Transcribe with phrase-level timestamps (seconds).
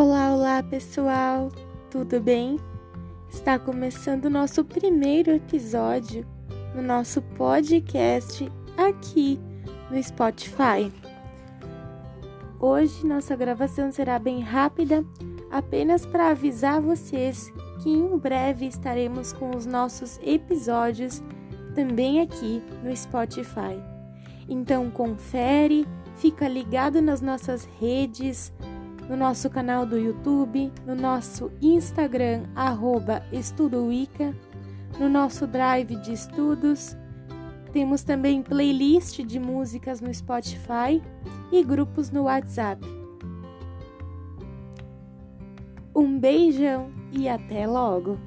[0.00, 1.50] Olá, pessoal,
[1.90, 2.56] tudo bem?
[3.28, 6.24] Está começando o nosso primeiro episódio
[6.72, 9.40] no nosso podcast aqui
[9.90, 10.92] no Spotify.
[12.60, 15.04] Hoje nossa gravação será bem rápida,
[15.50, 17.52] apenas para avisar vocês
[17.82, 21.20] que em breve estaremos com os nossos episódios
[21.74, 23.82] também aqui no Spotify.
[24.48, 25.84] Então confere,
[26.18, 28.52] fica ligado nas nossas redes,
[29.08, 34.34] no nosso canal do YouTube, no nosso Instagram, arroba EstudoWica,
[35.00, 36.96] no nosso Drive de Estudos.
[37.72, 41.02] Temos também playlist de músicas no Spotify
[41.50, 42.86] e grupos no WhatsApp.
[45.94, 48.18] Um beijão e até logo!